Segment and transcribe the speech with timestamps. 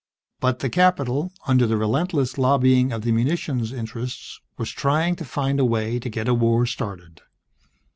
[0.39, 5.59] But the Capitol, under the relentless lobbying of the munitions interests, was trying to find
[5.59, 7.21] a way to get a war started.